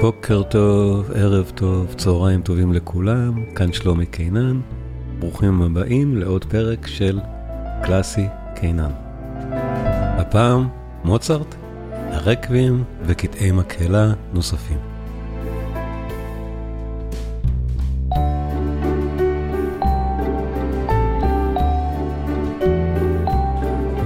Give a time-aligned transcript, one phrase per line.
[0.00, 4.60] בוקר טוב, ערב טוב, צהריים טובים לכולם, כאן שלומי קינן,
[5.18, 7.20] ברוכים הבאים לעוד פרק של
[7.82, 8.90] קלאסי קינן.
[10.18, 10.68] הפעם
[11.04, 11.54] מוצרט,
[11.92, 14.78] הרקבים וקטעי מקהלה נוספים.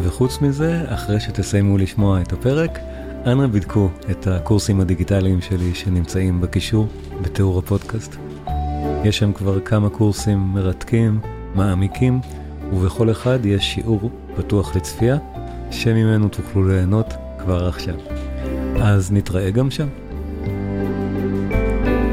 [0.02, 2.78] וחוץ מזה, אחרי שתסיימו לשמוע את הפרק,
[3.26, 6.88] אנא בדקו את הקורסים הדיגיטליים שלי שנמצאים בקישור
[7.22, 8.16] בתיאור הפודקאסט.
[9.04, 11.20] יש שם כבר כמה קורסים מרתקים,
[11.54, 12.20] מעמיקים,
[12.72, 15.16] ובכל אחד יש שיעור פתוח לצפייה,
[15.70, 17.94] שממנו תוכלו ליהנות כבר עכשיו.
[18.82, 19.88] אז נתראה גם שם.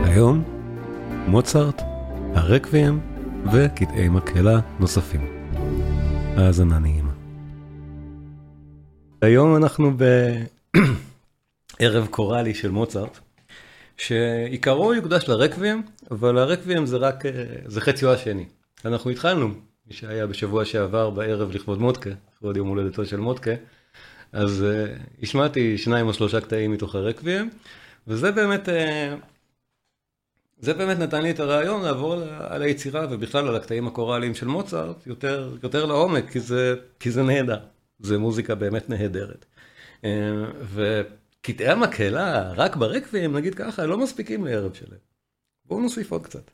[0.03, 0.43] היום,
[1.27, 1.81] מוצרט,
[2.33, 2.99] הרקבים
[3.51, 5.21] וקטעי מקהלה נוספים.
[6.37, 7.11] האזנה נעימה.
[9.21, 10.03] היום אנחנו ב...
[11.79, 13.19] ערב קוראלי של מוצרט,
[13.97, 17.23] שעיקרו יוקדש לרקבים, אבל הרקבים זה רק,
[17.65, 18.45] זה חציו השני.
[18.85, 19.47] אנחנו התחלנו,
[19.87, 23.51] מי שהיה בשבוע שעבר בערב לכבוד מודקה, לכבוד יום הולדתו של מודקה,
[24.31, 27.49] אז uh, השמעתי שניים או שלושה קטעים מתוך הרקבים,
[28.07, 28.71] וזה באמת, uh,
[30.59, 34.47] זה באמת נתן לי את הרעיון לעבור על, על היצירה ובכלל על הקטעים הקוראליים של
[34.47, 37.59] מוצרט יותר, יותר לעומק, כי זה, כי זה נהדר,
[37.99, 39.45] זה מוזיקה באמת נהדרת.
[40.07, 44.97] אה, וקטעי המקהלה, רק ברקוויאם, נגיד ככה, לא מספיקים לערב שלם.
[45.65, 46.51] בואו נוסיף עוד קצת.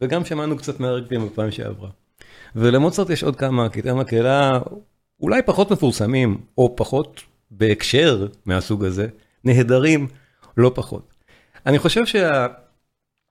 [0.00, 1.90] וגם שמענו קצת מהרקוויאם בפעם שעברה.
[2.56, 4.58] ולמוצרט יש עוד כמה קטעי מקהלה,
[5.20, 9.08] אולי פחות מפורסמים, או פחות בהקשר מהסוג הזה,
[9.44, 10.08] נהדרים
[10.56, 11.14] לא פחות.
[11.66, 12.02] אני חושב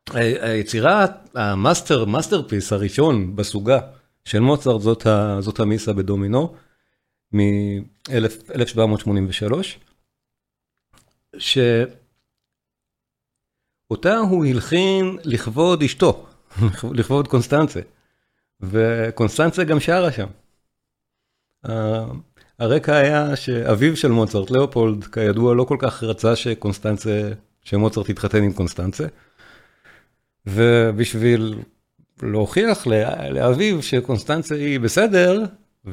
[0.09, 3.79] שהיצירה, ה master, masterpiece הראשון בסוגה
[4.25, 5.07] של מוצרט זאת,
[5.39, 6.53] זאת המיסה בדומינו
[7.35, 9.53] מ-1783.
[13.87, 16.25] שאותה הוא הלחין לכבוד אשתו,
[16.97, 17.79] לכבוד קונסטנצה,
[18.61, 20.27] וקונסטנצה גם שרה שם.
[22.59, 27.31] הרקע היה שאביו של מוצרט, לאופולד, כידוע, לא כל כך רצה שקונסטנצה,
[27.63, 29.07] שמוצרט יתחתן עם קונסטנצה,
[30.45, 31.59] ובשביל
[32.23, 32.87] להוכיח
[33.29, 35.43] לאביו שקונסטנצה היא בסדר,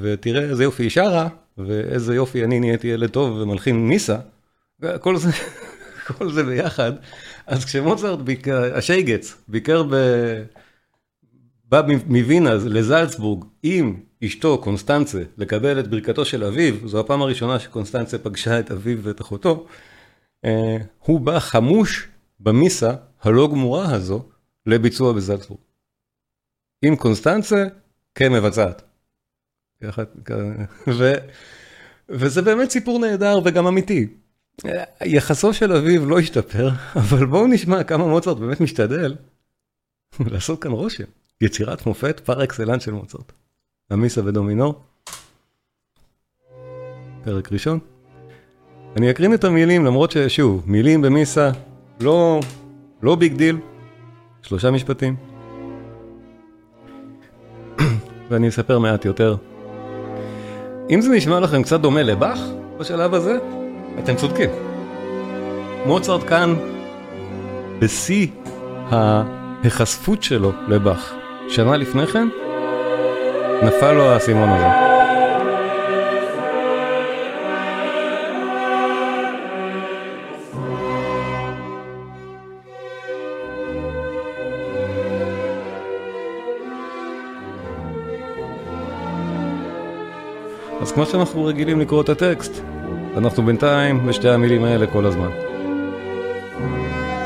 [0.01, 4.19] ותראה איזה יופי היא שרה, ואיזה יופי אני נהייתי ילד טוב ומלחין ניסה,
[5.01, 5.31] כל זה,
[6.07, 6.93] כל זה ביחד,
[7.47, 9.95] אז כשמוצרט ביקר, השייגץ, ביקר ב...
[11.65, 18.19] בא מווינה לזלצבורג עם אשתו קונסטנצה לקבל את ברכתו של אביו, זו הפעם הראשונה שקונסטנצה
[18.19, 19.67] פגשה את אביו ואת אחותו,
[20.45, 22.09] אה, הוא בא חמוש
[22.41, 24.23] במיסה הלא גמורה הזו
[24.67, 25.61] לביצוע בזלצבורג.
[26.83, 27.65] עם קונסטנצה
[28.15, 28.92] כמבצעת.
[30.87, 31.13] ו...
[32.09, 34.07] וזה באמת סיפור נהדר וגם אמיתי.
[35.05, 39.15] יחסו של אביו לא השתפר, אבל בואו נשמע כמה מוצרט באמת משתדל
[40.21, 41.05] לעשות כאן רושם.
[41.41, 43.33] יצירת מופת פר אקסלנס של מוצרט.
[43.91, 44.81] המיסה ודומינור.
[47.25, 47.79] פרק ראשון.
[48.97, 51.51] אני אקרין את המילים למרות ששוב, מילים במיסה
[52.01, 52.41] לא,
[53.03, 53.59] לא big deal.
[54.43, 55.17] שלושה משפטים.
[58.31, 59.37] ואני אספר מעט יותר.
[60.91, 62.39] אם זה נשמע לכם קצת דומה לבאך
[62.79, 63.39] בשלב הזה,
[63.99, 64.51] אתם צודקים.
[65.87, 66.55] מוצרט כאן
[67.79, 68.27] בשיא
[68.91, 71.15] ההיחשפות שלו לבאך.
[71.49, 72.29] שנה לפני כן,
[73.63, 74.92] נפל לו האסימון הזה.
[90.83, 92.53] אז כמו שאנחנו רגילים לקרוא את הטקסט,
[93.17, 95.31] אנחנו בינתיים בשתי המילים האלה כל הזמן.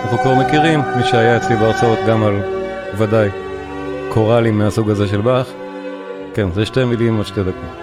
[0.02, 2.40] אנחנו כבר מכירים, מי שהיה אצלי בהרצאות גם על,
[2.98, 3.28] ודאי,
[4.08, 5.52] קוראלים מהסוג הזה של באך.
[6.34, 7.76] כן, זה שתי מילים עוד שתי דקות.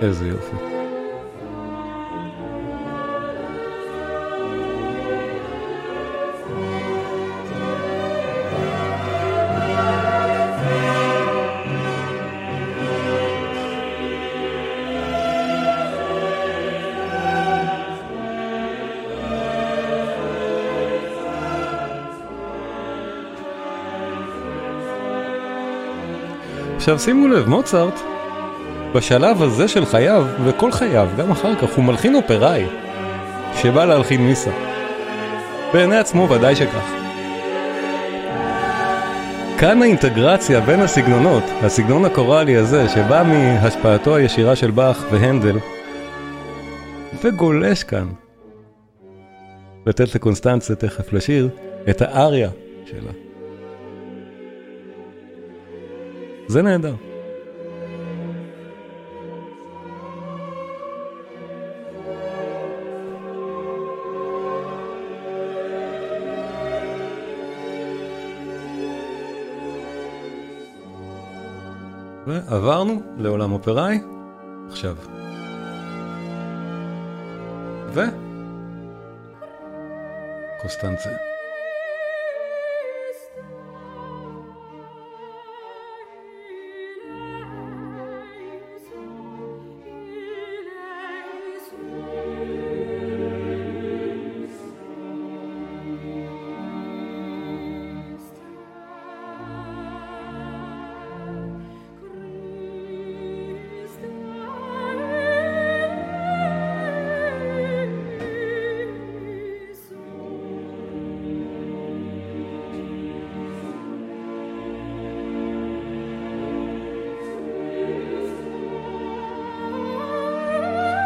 [0.00, 0.73] איזה יופי.
[26.84, 28.00] עכשיו שימו לב, מוצרט,
[28.94, 32.66] בשלב הזה של חייו, וכל חייו, גם אחר כך, הוא מלחין אופראי,
[33.54, 34.50] שבא להלחין מיסה.
[35.72, 36.92] בעיני עצמו ודאי שכך.
[39.58, 45.56] כאן האינטגרציה בין הסגנונות, הסגנון הקוראלי הזה, שבא מהשפעתו הישירה של באך והנדל,
[47.22, 48.08] וגולש כאן
[49.86, 51.48] לתת לקונסטנציה תכף לשיר
[51.90, 52.50] את האריה
[52.84, 53.33] שלה.
[56.54, 56.94] זה נהדר.
[72.26, 73.98] ועברנו לעולם אופראי,
[74.68, 74.96] עכשיו.
[77.94, 78.00] ו...
[80.62, 81.33] קוסטנצה.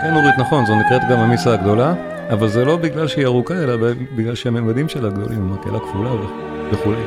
[0.09, 1.95] כן אורית נכון זו נקראת גם המיסה הגדולה
[2.31, 3.77] אבל זה לא בגלל שהיא ארוכה אלא
[4.17, 6.11] בגלל שהממדים שלה גדולים מקהלה כפולה
[6.73, 7.03] וכולי.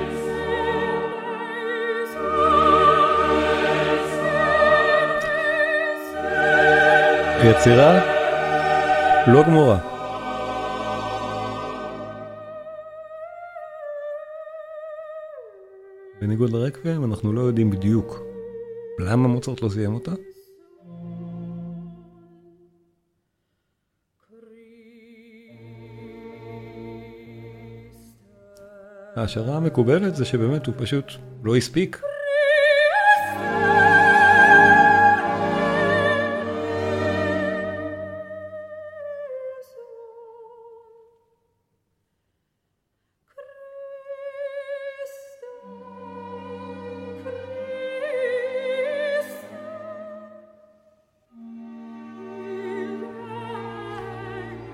[7.43, 7.99] יצירה
[9.27, 9.77] לא גמורה.
[16.21, 18.19] בניגוד לרקבים אנחנו לא יודעים בדיוק
[18.99, 20.11] למה מוצרט לא סיים אותה.
[29.21, 31.11] ההשערה המקובלת זה שבאמת הוא פשוט
[31.43, 32.01] לא הספיק.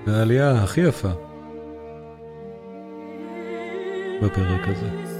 [0.06, 1.27] העלייה הכי יפה
[4.22, 5.17] בפרק הזה.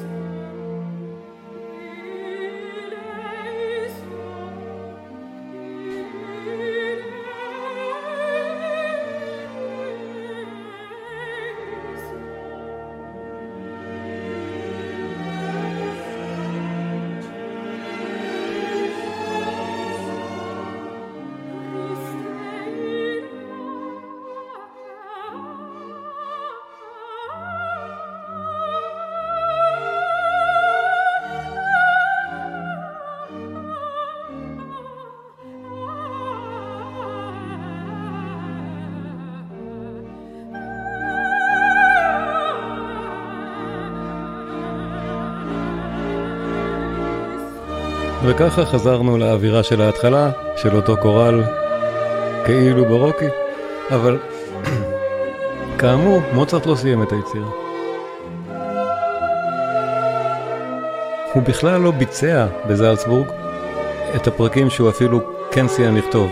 [48.30, 51.42] וככה חזרנו לאווירה של ההתחלה, של אותו קורל
[52.44, 53.28] כאילו ברוקי,
[53.90, 54.18] אבל
[55.78, 57.50] כאמור, מוצרט לא סיים את היצירה.
[61.32, 63.26] הוא בכלל לא ביצע בזלצבורג
[64.16, 65.20] את הפרקים שהוא אפילו
[65.50, 66.30] כן סיים לכתוב.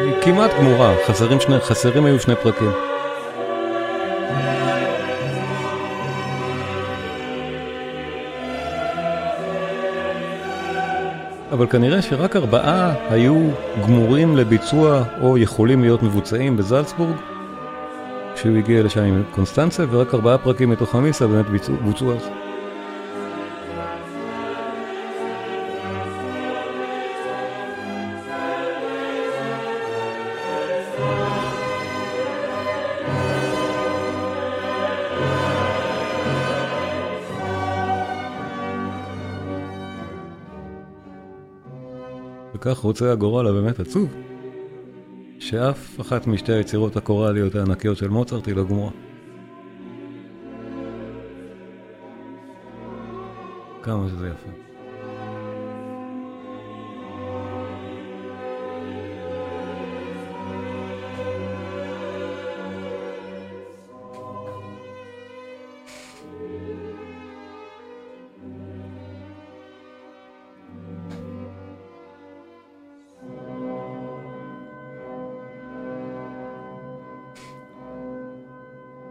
[0.00, 2.87] היא כמעט גמורה, חסרים, שני, חסרים היו שני פרקים.
[11.52, 13.50] אבל כנראה שרק ארבעה היו
[13.82, 17.16] גמורים לביצוע או יכולים להיות מבוצעים בזלצבורג
[18.34, 21.46] כשהוא הגיע לשם עם קונסטנצה ורק ארבעה פרקים מתוך המיסה באמת
[21.84, 22.37] בוצעו אז.
[42.68, 44.08] וכך רוצה הגורל הבאמת עצוב,
[45.38, 48.90] שאף אחת משתי היצירות הקוראליות הענקיות של מוצרט היא לא גמורה.
[53.82, 54.67] כמה שזה יפה.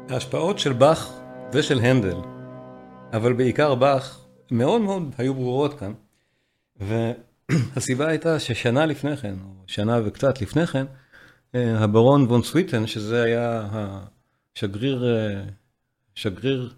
[0.10, 1.14] ההשפעות של באך
[1.54, 2.18] ושל הנדל,
[3.14, 5.94] אבל בעיקר באך, מאוד מאוד היו ברורות כאן.
[6.76, 10.86] והסיבה הייתה ששנה לפני כן, או שנה וקצת לפני כן,
[11.56, 13.68] אה, הברון וון סוויטן, שזה היה
[14.56, 15.06] שגריר,
[16.16, 16.74] שגריר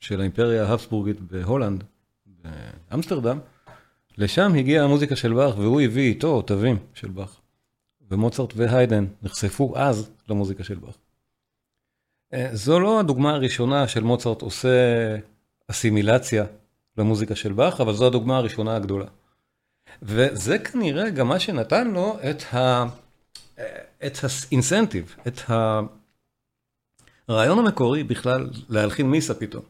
[0.00, 1.84] של האימפריה ההבסבורגית בהולנד,
[2.90, 3.38] באמסטרדם,
[4.18, 7.40] לשם הגיעה המוזיקה של באך והוא הביא איתו תווים של באך.
[8.10, 10.94] ומוצרט והיידן נחשפו אז למוזיקה של באך.
[12.52, 14.68] זו לא הדוגמה הראשונה של מוצרט עושה
[15.70, 16.44] אסימילציה
[16.98, 19.06] למוזיקה של באך, אבל זו הדוגמה הראשונה הגדולה.
[20.02, 22.84] וזה כנראה גם מה שנתן לו את ה...
[24.06, 25.40] את האינסנטיב, את
[27.28, 29.64] הרעיון המקורי בכלל להלחין מיסה פתאום.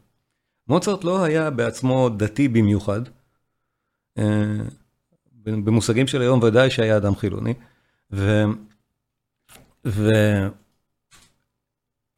[0.67, 3.01] מוצרט לא היה בעצמו דתי במיוחד,
[5.45, 7.53] במושגים של היום ודאי שהיה אדם חילוני,
[8.11, 8.43] ו...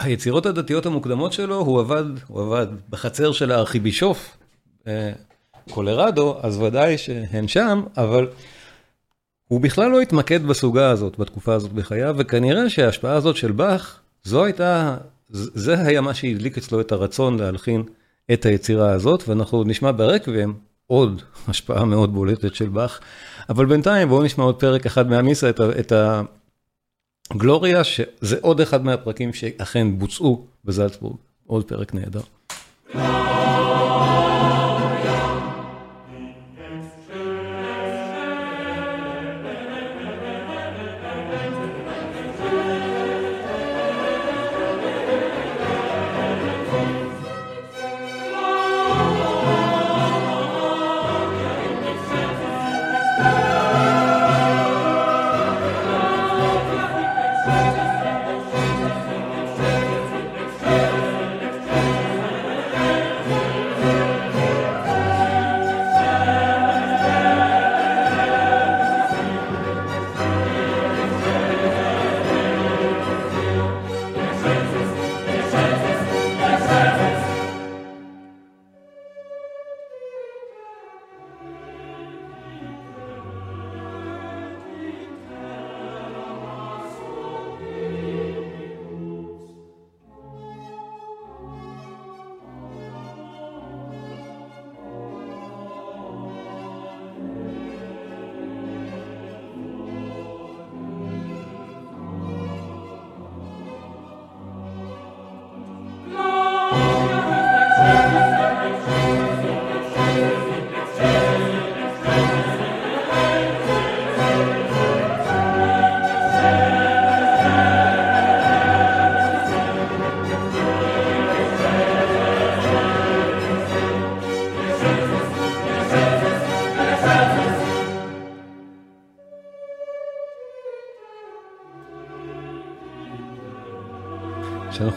[0.04, 4.38] והיצירות הדתיות המוקדמות שלו, הוא עבד, הוא עבד בחצר של הארכיבישוף,
[5.70, 8.28] קולרדו, אז ודאי שהן שם, אבל
[9.48, 14.46] הוא בכלל לא התמקד בסוגה הזאת בתקופה הזאת בחייו, וכנראה שההשפעה הזאת של באך, זו
[14.46, 14.98] הייתה,
[15.30, 17.84] זה היה מה שהדליק אצלו את הרצון להלחין
[18.34, 20.54] את היצירה הזאת, ואנחנו נשמע ברקבים
[20.88, 23.00] עוד השפעה מאוד בולטת של באך,
[23.50, 25.92] אבל בינתיים בואו נשמע עוד פרק אחד מהמיסה, את, את
[27.32, 31.16] הגלוריה, שזה עוד אחד מהפרקים שאכן בוצעו בזלצבורג,
[31.48, 32.22] עוד פרק נהדר.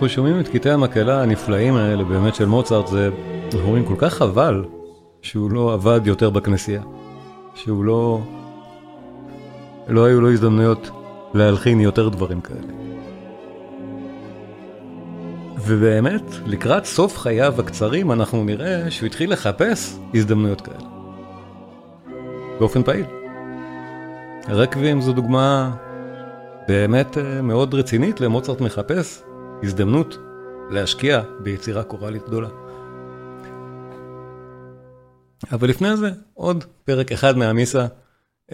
[0.01, 3.11] כשאנחנו שומעים את קטעי המקהלה הנפלאים האלה באמת של מוצרט, זה,
[3.45, 4.65] אנחנו אומרים כל כך חבל
[5.23, 6.83] שהוא לא עבד יותר בכנסייה,
[7.55, 8.21] שהוא לא,
[9.89, 10.91] לא היו לו הזדמנויות
[11.35, 12.73] להלחין יותר דברים כאלה.
[15.65, 20.89] ובאמת, לקראת סוף חייו הקצרים אנחנו נראה שהוא התחיל לחפש הזדמנויות כאלה.
[22.59, 23.07] באופן פעיל.
[24.49, 25.71] רקבים זו דוגמה
[26.69, 29.23] באמת אה, מאוד רצינית למוצרט מחפש
[29.63, 30.19] הזדמנות
[30.71, 32.49] להשקיע ביצירה קוראלית גדולה.
[35.53, 37.87] אבל לפני זה, עוד פרק אחד מהמיסה,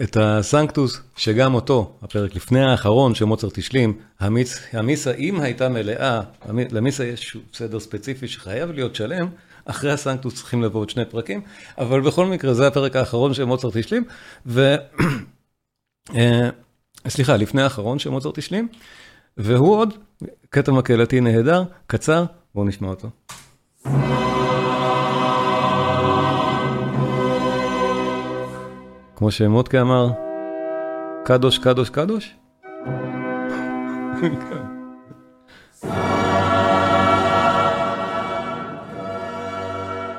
[0.03, 7.05] את הסנקטוס, שגם אותו, הפרק לפני האחרון שמוצרט השלים, המיס, המיסה, אם הייתה מלאה, למיסה
[7.05, 9.27] יש סדר ספציפי שחייב להיות שלם,
[9.65, 11.41] אחרי הסנקטוס צריכים לבוא עוד שני פרקים,
[11.77, 14.03] אבל בכל מקרה זה הפרק האחרון שמוצרט השלים,
[14.45, 14.75] ו...
[16.15, 16.49] אה,
[17.07, 18.67] סליחה, לפני האחרון שמוצרט השלים,
[19.37, 19.93] והוא עוד,
[20.49, 22.25] קטע מקהלתי נהדר, קצר,
[22.55, 23.09] בואו נשמע אותו.
[29.15, 30.07] כמו שמודקה אמר,
[31.25, 32.35] קדוש, קדוש, קדוש?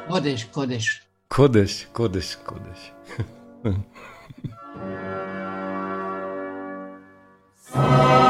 [0.09, 1.03] קודש, קודש.
[1.29, 2.93] קודש, קודש, קודש.
[7.75, 8.25] Oh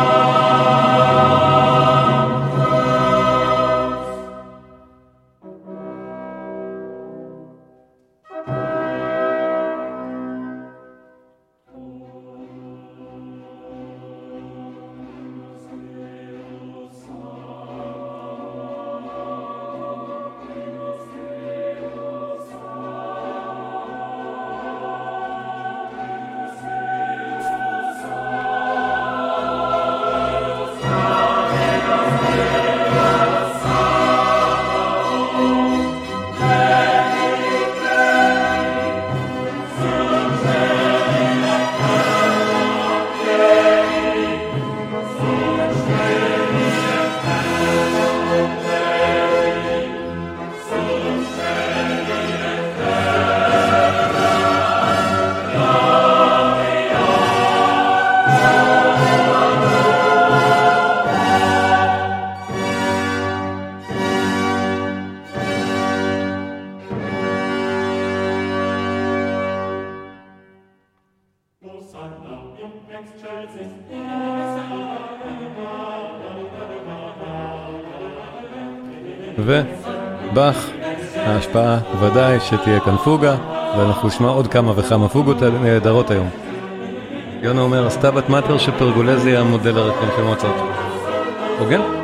[81.56, 83.36] ההשפעה ודאי שתהיה כאן פוגה,
[83.78, 86.28] ואנחנו נשמע עוד כמה וכמה פוגות נהדרות היום.
[87.42, 90.54] יונה אומר, הסטאבת מאטר של פרגולזי המודל הרקם של מוצרט.
[91.58, 91.97] הוגן?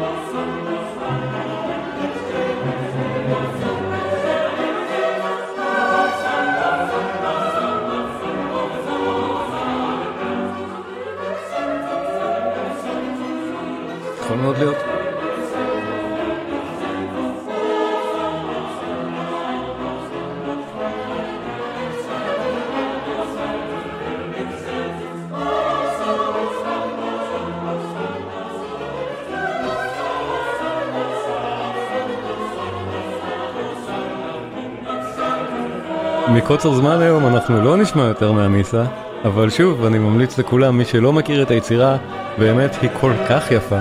[36.45, 38.85] מקוצר זמן היום אנחנו לא נשמע יותר מהמיסה,
[39.25, 41.97] אבל שוב, אני ממליץ לכולם, מי שלא מכיר את היצירה,
[42.39, 43.79] באמת היא כל כך יפה.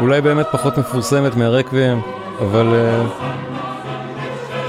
[0.00, 2.00] אולי באמת פחות מפורסמת מהרקבים,
[2.40, 3.22] אבל uh,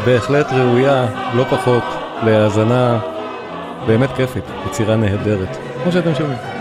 [0.05, 1.83] בהחלט ראויה, לא פחות,
[2.23, 2.99] להאזנה
[3.87, 6.58] באמת כיפית, יצירה נהדרת, כמו שאתם שומעים.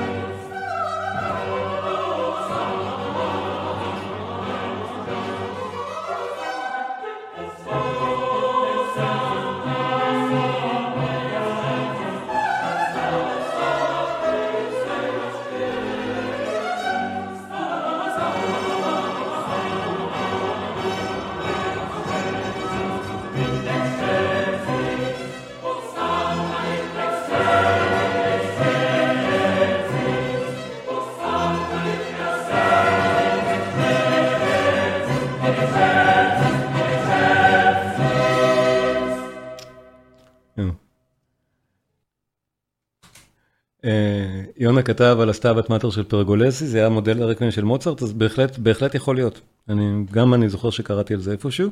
[44.78, 48.58] יונה כתב על הסטאבת מאטר של פרגולסי, זה היה מודל הרקבים של מוצרט, אז בהחלט,
[48.58, 49.40] בהחלט יכול להיות.
[49.68, 51.70] אני, גם אני זוכר שקראתי על זה איפשהו,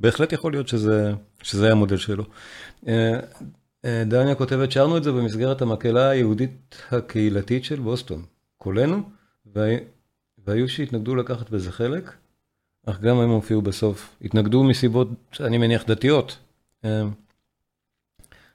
[0.00, 2.24] בהחלט יכול להיות שזה, שזה היה המודל שלו.
[3.84, 8.22] דניה כותבת, שרנו את זה במסגרת המקהלה היהודית הקהילתית של בוסטון.
[8.58, 9.02] קולנו,
[10.46, 12.12] והיו שהתנגדו לקחת בזה חלק,
[12.86, 14.16] אך גם הם הופיעו בסוף.
[14.22, 15.08] התנגדו מסיבות,
[15.40, 16.38] אני מניח, דתיות,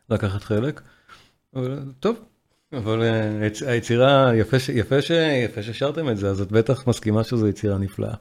[0.10, 0.82] לקחת חלק.
[2.00, 2.20] טוב,
[2.74, 3.02] אבל
[3.66, 8.14] היצירה, יפה ששרתם את זה, אז את בטח מסכימה שזו יצירה נפלאה.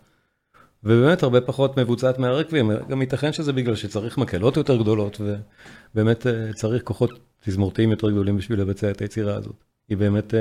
[0.85, 6.83] ובאמת הרבה פחות מבוצעת מהרקבים, גם ייתכן שזה בגלל שצריך מקהלות יותר גדולות, ובאמת צריך
[6.83, 7.11] כוחות
[7.45, 9.65] תזמורתיים יותר גדולים בשביל לבצע את היצירה הזאת.
[9.89, 10.35] היא באמת,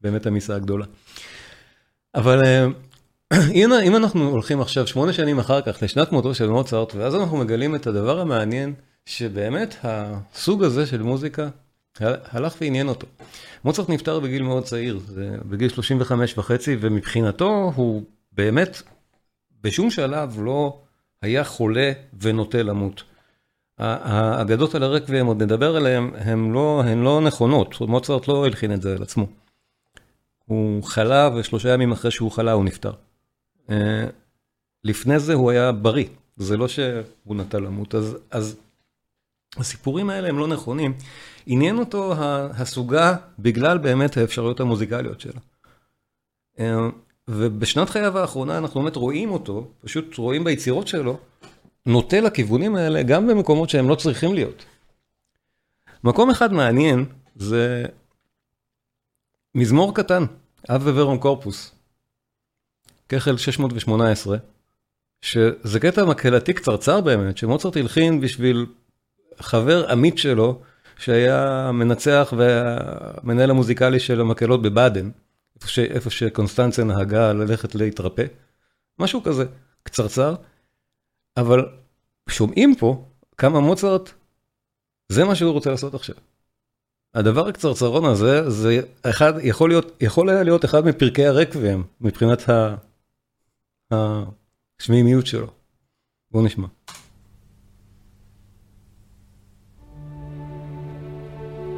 [0.00, 0.84] באמת המיסה הגדולה.
[2.14, 2.40] אבל
[3.54, 7.36] הנה, אם אנחנו הולכים עכשיו שמונה שנים אחר כך לשנת מותו של מוצרט, ואז אנחנו
[7.36, 8.74] מגלים את הדבר המעניין,
[9.06, 11.48] שבאמת הסוג הזה של מוזיקה,
[12.00, 13.06] הלך ועניין אותו.
[13.64, 15.00] מוצרט נפטר בגיל מאוד צעיר,
[15.48, 18.02] בגיל 35 וחצי, ומבחינתו הוא
[18.32, 18.82] באמת
[19.60, 20.80] בשום שלב לא
[21.22, 23.02] היה חולה ונוטה למות.
[23.78, 28.82] האגדות על הרקבים, עוד נדבר עליהן, הן לא, הן לא נכונות, מוצרט לא הלחין את
[28.82, 29.26] זה על עצמו.
[30.44, 32.92] הוא חלה, ושלושה ימים אחרי שהוא חלה הוא נפטר.
[34.84, 38.56] לפני זה הוא היה בריא, זה לא שהוא נטה למות, אז, אז
[39.56, 40.94] הסיפורים האלה הם לא נכונים.
[41.46, 42.14] עניין אותו
[42.56, 45.40] הסוגה בגלל באמת האפשרויות המוזיקליות שלה.
[47.28, 51.18] ובשנת חייו האחרונה אנחנו באמת רואים אותו, פשוט רואים ביצירות שלו,
[51.86, 54.64] נוטה לכיוונים האלה גם במקומות שהם לא צריכים להיות.
[56.04, 57.04] מקום אחד מעניין
[57.36, 57.84] זה
[59.54, 60.24] מזמור קטן,
[60.70, 61.74] אב וורום קורפוס,
[63.08, 64.36] כחל 618,
[65.22, 68.66] שזה קטע מקהלתי קצרצר באמת, שמוצרט הלחין בשביל
[69.38, 70.62] חבר עמית שלו,
[70.98, 75.10] שהיה מנצח והמנהל המוזיקלי של המקהלות בבאדן,
[75.56, 78.24] איפה, ש, איפה שקונסטנציה נהגה ללכת להתרפא,
[78.98, 79.44] משהו כזה,
[79.82, 80.34] קצרצר,
[81.36, 81.68] אבל
[82.28, 83.04] שומעים פה
[83.38, 84.10] כמה מוצרט,
[85.08, 86.16] זה מה שהוא רוצה לעשות עכשיו.
[87.14, 92.42] הדבר הקצרצרון הזה, זה אחד, יכול להיות, יכול היה להיות אחד מפרקי הרקבים, מבחינת
[93.90, 95.46] השמימיות שלו.
[96.30, 96.66] בואו נשמע.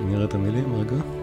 [0.06, 1.15] נראה את המילים רגע.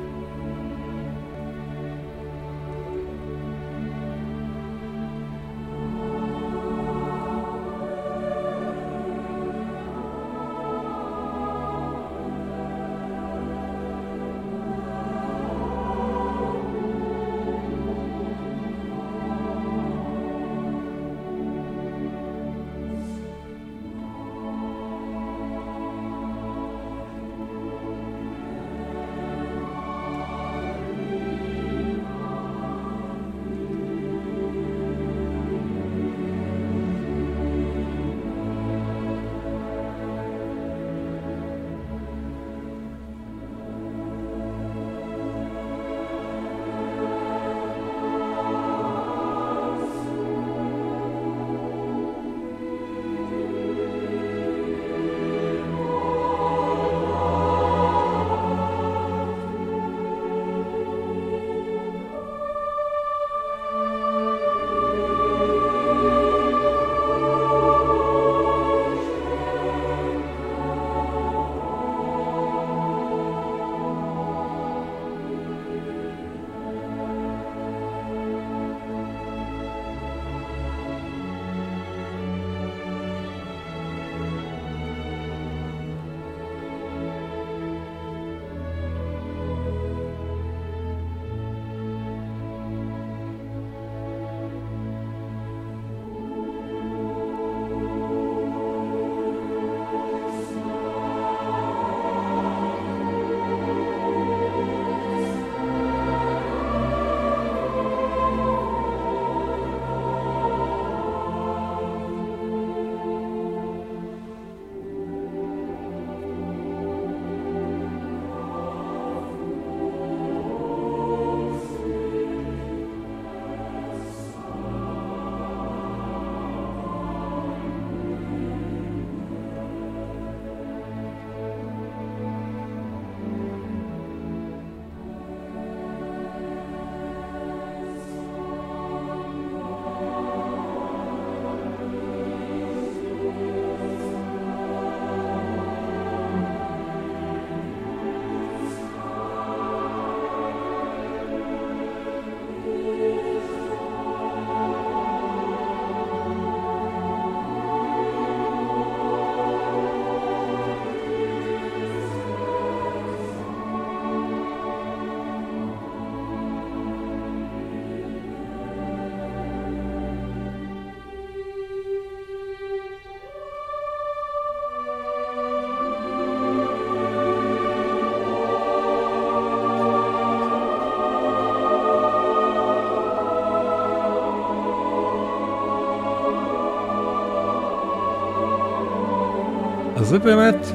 [190.03, 190.65] זה באמת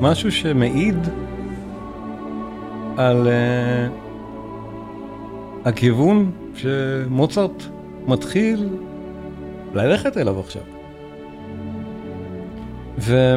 [0.00, 0.96] משהו שמעיד
[2.96, 3.30] על uh,
[5.68, 7.62] הכיוון שמוצרט
[8.06, 8.68] מתחיל
[9.74, 10.62] ללכת אליו עכשיו.
[12.98, 13.34] ו...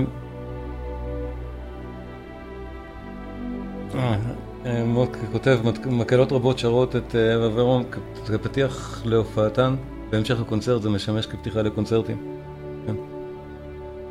[4.66, 7.84] אה, מוק כותב, מקהלות רבות שרות את אברום
[8.26, 9.76] כפתיח להופעתן,
[10.10, 12.33] בהמשך הקונצרט זה משמש כפתיחה לקונצרטים.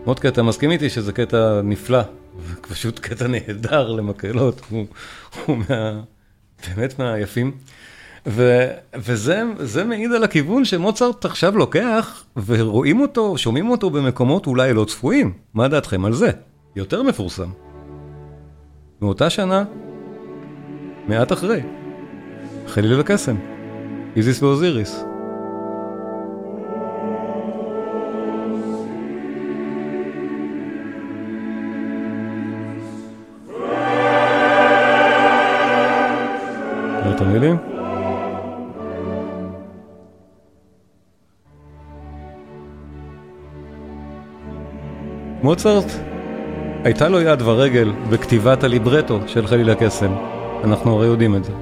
[0.06, 2.02] מודקה, אתה מסכים איתי שזה קטע נפלא,
[2.60, 4.86] פשוט קטע נהדר למקהלות, הוא,
[5.46, 6.00] הוא מה,
[6.68, 7.52] באמת מהיפים.
[8.26, 14.84] ו, וזה מעיד על הכיוון שמוצרט עכשיו לוקח, ורואים אותו, שומעים אותו במקומות אולי לא
[14.84, 15.32] צפויים.
[15.54, 16.30] מה דעתכם על זה?
[16.76, 17.50] יותר מפורסם.
[19.00, 19.64] מאותה שנה,
[21.08, 21.60] מעט אחרי,
[22.66, 23.36] חליל וקסם,
[24.16, 25.11] איזיס ואוזיריס.
[37.22, 37.56] המילים?
[45.42, 45.84] מוצרט,
[46.84, 50.12] הייתה לו יד ורגל בכתיבת הליברטו של חליל הקסם.
[50.64, 51.52] אנחנו הרי יודעים את זה.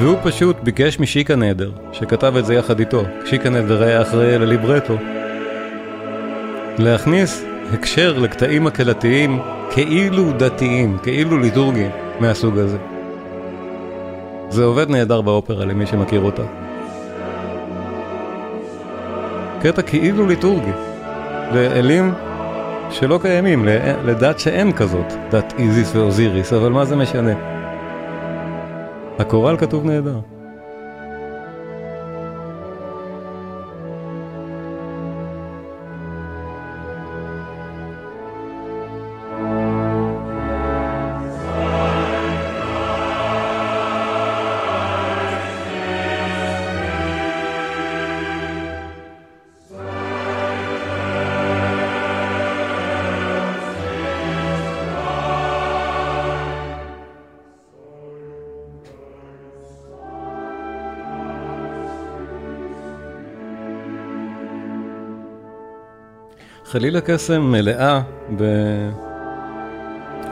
[0.00, 4.42] והוא פשוט ביקש משיקה נדר, שכתב את זה יחד איתו, שיקה נדר היה אחראי על
[4.42, 4.96] הליברטו,
[6.78, 12.78] להכניס הקשר לקטעים הקהלתיים כאילו דתיים, כאילו ליטורגיים מהסוג הזה.
[14.48, 16.42] זה עובד נהדר באופרה למי שמכיר אותה.
[19.62, 20.72] קטע כאילו ליטורגי,
[21.54, 22.14] לאלים
[22.90, 23.64] שלא קיימים,
[24.04, 27.32] לדת שאין כזאת, דת איזיס ואוזיריס, אבל מה זה משנה?
[29.18, 30.31] הקורל כתוב נהדר.
[66.72, 68.02] חליל הקסם מלאה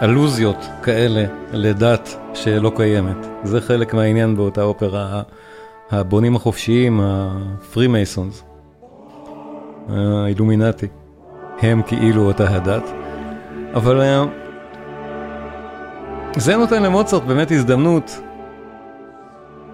[0.00, 3.16] באלוזיות כאלה לדת שלא קיימת.
[3.44, 5.22] זה חלק מהעניין באותה אופרה,
[5.90, 8.44] הבונים החופשיים, הפרי מייסונס,
[9.88, 10.86] האילומינטי,
[11.58, 12.90] הם כאילו אותה הדת.
[13.74, 14.24] אבל אה,
[16.36, 18.20] זה נותן למוצרט באמת הזדמנות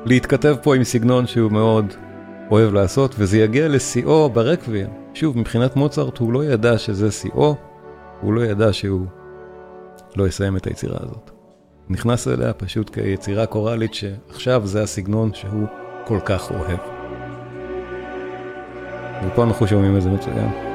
[0.05, 1.93] להתכתב פה עם סגנון שהוא מאוד
[2.51, 5.06] אוהב לעשות, וזה יגיע לשיאו ברקוויאם.
[5.17, 7.55] שוב, מבחינת מוצרט הוא לא ידע שזה שיאו,
[8.21, 9.07] הוא לא ידע שהוא
[10.17, 11.31] לא יסיים את היצירה הזאת.
[11.89, 15.67] נכנס אליה פשוט כיצירה קוראלית שעכשיו זה הסגנון שהוא
[16.07, 16.79] כל כך אוהב.
[19.27, 20.66] ופה אנחנו שומעים את זה מצוין.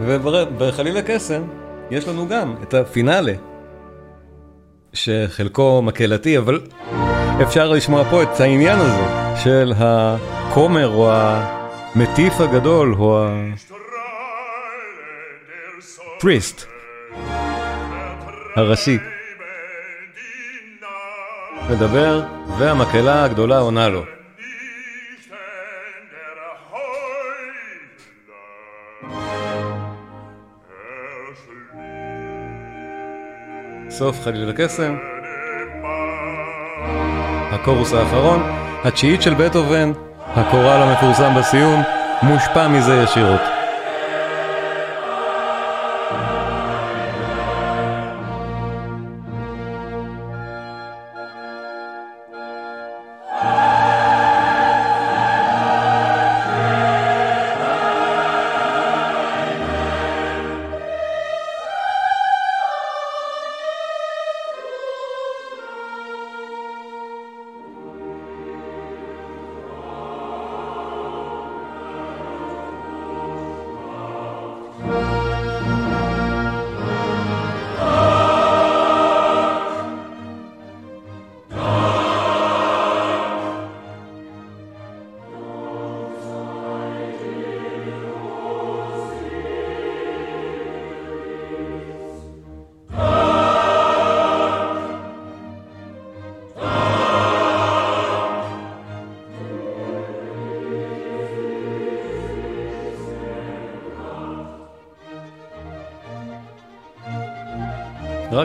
[0.00, 1.42] ובחליל הקסם
[1.90, 3.32] יש לנו גם את הפינאלה,
[4.92, 6.60] שחלקו מקהלתי, אבל
[7.42, 9.04] אפשר לשמוע פה את העניין הזה
[9.44, 13.26] של הכומר או המטיף הגדול או
[16.16, 16.66] הפריסט
[18.56, 18.98] הראשי.
[21.70, 22.22] מדבר
[22.58, 24.17] והמקהלה הגדולה עונה לו.
[33.98, 34.96] סוף חליל הקסם.
[37.52, 38.42] הקורוס האחרון,
[38.84, 39.92] התשיעית של בטהובן,
[40.26, 41.82] הקורל המפורסם בסיום,
[42.22, 43.57] מושפע מזה ישירות.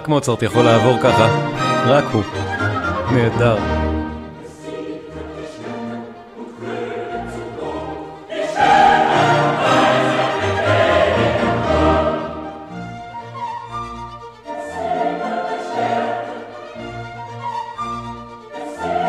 [0.04, 1.28] רק מוצרט יכול לעבור ככה,
[1.86, 2.24] רק הוא.
[3.12, 3.58] נהדר.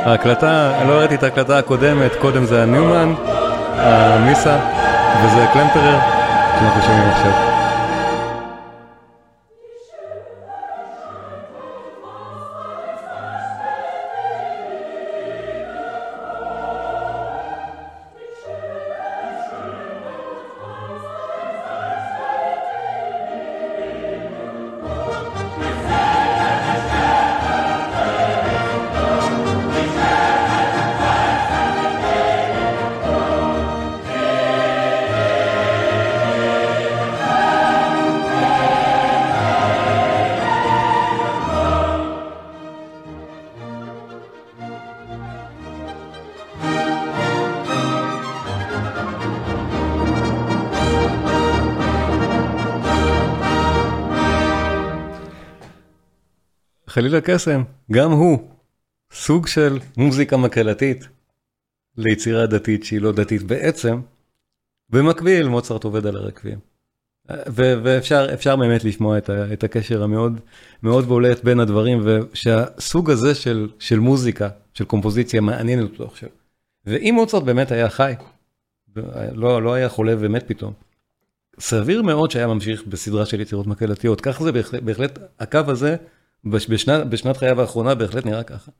[0.04, 3.14] ההקלטה, לא ראיתי את ההקלטה הקודמת, קודם זה הניומן,
[3.76, 4.59] המיסה,
[5.24, 5.98] וזה קלמפרר,
[6.59, 7.54] שאנחנו שומעים עכשיו.
[56.94, 58.38] חליל הקסם, גם הוא
[59.12, 61.09] סוג של מוזיקה מקהלתית
[61.96, 64.00] ליצירה דתית שהיא לא דתית בעצם.
[64.90, 66.59] במקביל מוצרט עובד על הרקבים.
[67.46, 70.40] ואפשר באמת לשמוע את, ה, את הקשר המאוד
[70.83, 76.28] מאוד בולט בין הדברים, ושהסוג הזה של, של מוזיקה, של קומפוזיציה, מעניין אותו עכשיו.
[76.87, 78.12] ואם מוצרט באמת היה חי,
[79.33, 80.72] לא, לא היה חולה ומת פתאום,
[81.61, 84.20] סביר מאוד שהיה ממשיך בסדרה של יצירות מקהלתיות.
[84.20, 85.96] כך זה בהחלט, בהחלט הקו הזה
[86.46, 88.70] בשנת, בשנת חייו האחרונה בהחלט נראה ככה.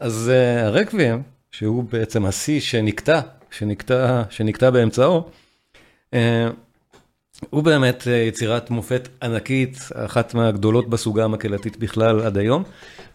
[0.00, 5.30] אז uh, הרקבים, שהוא בעצם השיא שנקטע, שנקטע, שנקטע באמצעו,
[6.10, 6.16] uh,
[7.50, 12.62] הוא באמת uh, יצירת מופת ענקית, אחת מהגדולות בסוגה המקהלתית בכלל עד היום.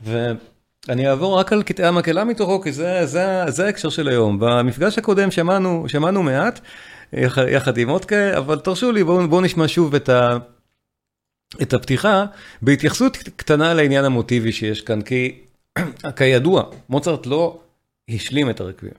[0.03, 4.39] ואני אעבור רק על קטעי המקהלה מתוכו, כי זה, זה, זה ההקשר של היום.
[4.39, 6.59] במפגש הקודם שמענו, שמענו מעט,
[7.13, 10.37] יחד, יחד עם אודקה, אבל תרשו לי, בואו בוא נשמע שוב את ה...
[11.61, 12.25] את הפתיחה
[12.61, 15.39] בהתייחסות קטנה לעניין המוטיבי שיש כאן, כי
[16.17, 17.59] כידוע, מוצרט לא
[18.09, 18.91] השלים את הרקבים.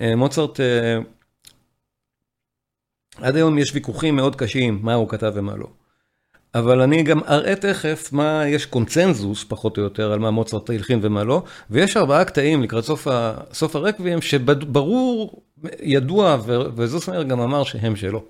[0.00, 0.98] אה, מוצרט, אה,
[3.16, 5.66] עד היום יש ויכוחים מאוד קשים, מה הוא כתב ומה לא.
[6.54, 10.98] אבל אני גם אראה תכף מה יש קונצנזוס, פחות או יותר, על מה מוצרט הלחין
[11.02, 15.42] ומה לא, ויש ארבעה קטעים לקראת סוף, ה, סוף הרקבים, שברור,
[15.82, 16.38] ידוע,
[16.76, 18.24] וזוסמר גם אמר שהם שלו.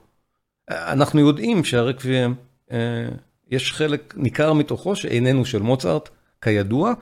[0.71, 2.35] אנחנו יודעים שהרקבים...
[2.73, 3.09] אה,
[3.50, 6.08] יש חלק ניכר מתוכו שאיננו של מוצרט,
[6.42, 6.92] כידוע.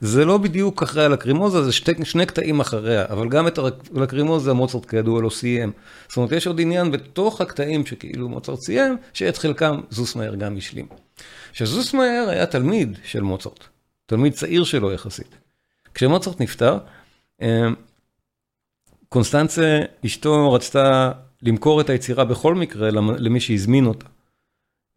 [0.00, 3.58] זה לא בדיוק אחרי הלקרימוזה, זה שתי, שני קטעים אחריה, אבל גם את
[3.94, 5.72] הלקרימוזה מוצרט כידוע לא סיים.
[6.08, 10.86] זאת אומרת, יש עוד עניין בתוך הקטעים שכאילו מוצרט סיים, שאת חלקם זוסמאייר גם השלים.
[11.52, 13.64] שזוסמאייר היה תלמיד של מוצרט,
[14.06, 15.38] תלמיד צעיר שלו יחסית.
[15.94, 16.78] כשמוצרט נפטר,
[17.42, 17.68] אה,
[19.08, 24.06] קונסטנצה, אשתו רצתה למכור את היצירה בכל מקרה למי שהזמין אותה.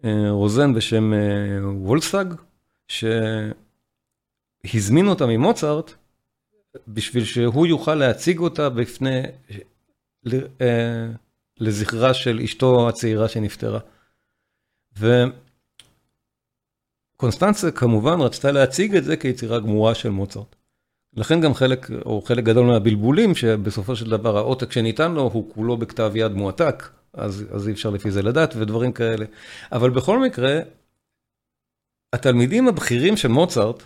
[0.05, 1.19] אה, רוזן בשם אה,
[1.63, 2.33] וולסג,
[2.87, 3.57] שהזמין
[5.07, 5.93] אותה ממוצרט
[6.87, 9.21] בשביל שהוא יוכל להציג אותה בפני,
[10.61, 11.07] אה,
[11.57, 13.79] לזכרה של אשתו הצעירה שנפטרה.
[17.15, 20.55] וקונסטנצה כמובן רצתה להציג את זה כיצירה גמורה של מוצרט.
[21.13, 25.77] לכן גם חלק, או חלק גדול מהבלבולים, שבסופו של דבר העותק שניתן לו הוא כולו
[25.77, 26.89] בכתב יד מועתק.
[27.13, 29.25] אז, אז אי אפשר לפי זה לדעת ודברים כאלה.
[29.71, 30.59] אבל בכל מקרה,
[32.13, 33.83] התלמידים הבכירים של מוצרט,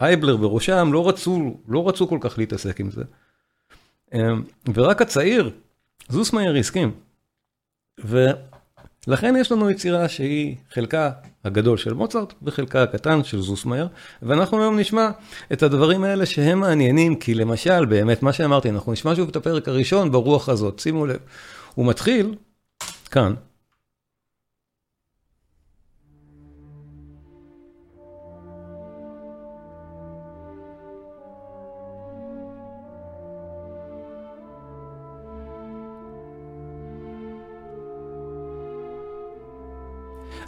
[0.00, 3.02] אייבלר בראשם, לא רצו, לא רצו כל כך להתעסק עם זה.
[4.14, 4.42] אמ,
[4.74, 5.50] ורק הצעיר,
[6.08, 6.94] זוסמאייר הסכים.
[7.98, 11.10] ולכן יש לנו יצירה שהיא חלקה
[11.44, 13.88] הגדול של מוצרט וחלקה הקטן של זוסמאייר,
[14.22, 15.10] ואנחנו היום נשמע
[15.52, 19.68] את הדברים האלה שהם מעניינים, כי למשל, באמת, מה שאמרתי, אנחנו נשמע שוב את הפרק
[19.68, 21.18] הראשון ברוח הזאת, שימו לב.
[21.74, 22.34] הוא מתחיל
[23.10, 23.34] כאן.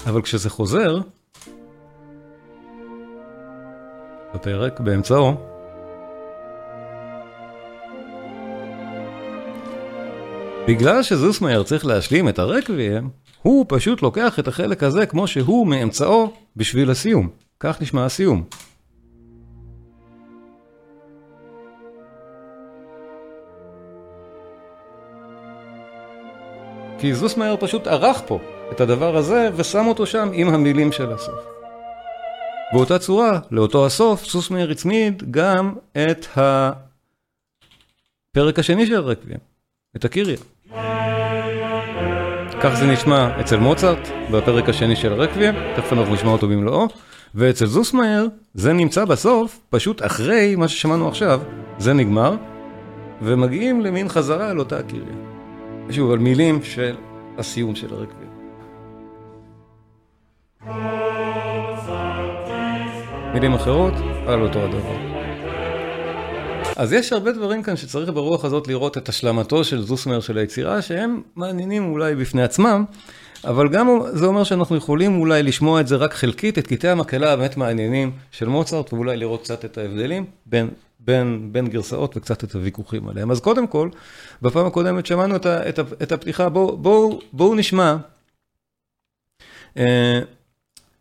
[0.07, 0.99] אבל כשזה חוזר,
[4.35, 5.35] בפרק, באמצעו,
[10.69, 13.11] בגלל שזוסמאייר צריך להשלים את הרקבים,
[13.43, 17.29] הוא פשוט לוקח את החלק הזה כמו שהוא מאמצעו בשביל הסיום.
[17.61, 18.45] כך נשמע הסיום.
[26.99, 28.39] כי זוסמאייר פשוט ערך פה
[28.73, 31.41] את הדבר הזה ושם אותו שם עם המילים של הסוף.
[32.73, 36.27] באותה צורה, לאותו הסוף, סוס מאיר הצמיד גם את
[38.33, 39.39] הפרק השני של הרקבים,
[39.97, 40.37] את הקיריה.
[42.61, 46.89] כך זה נשמע אצל מוצרט, בפרק השני של הרקבים, תכף אנחנו נשמע אותו במלואו,
[47.35, 51.41] ואצל זוסמאייר זה נמצא בסוף, פשוט אחרי מה ששמענו עכשיו,
[51.79, 52.37] זה נגמר,
[53.23, 55.15] ומגיעים למין חזרה על אותה הקיריה.
[55.91, 56.97] שוב, על מילים של
[57.39, 58.26] הסיום של הרקבים.
[63.35, 63.95] מילים אחרות,
[64.27, 64.97] על אותו הדבר.
[66.77, 70.83] אז יש הרבה דברים כאן שצריך ברוח הזאת לראות את השלמתו של זוסמר של היצירה,
[70.83, 72.85] שהם מעניינים אולי בפני עצמם,
[73.45, 77.33] אבל גם זה אומר שאנחנו יכולים אולי לשמוע את זה רק חלקית, את קטעי המקהלה
[77.33, 80.69] הבאמת מעניינים של מוצרט, ואולי לראות קצת את ההבדלים בין,
[81.01, 83.31] בין, בין גרסאות וקצת את הוויכוחים עליהם.
[83.31, 83.89] אז קודם כל,
[84.43, 87.97] בפעם הקודמת שמענו את, ה, את, ה, את הפתיחה, בואו בוא, בוא נשמע.
[89.79, 90.21] אה,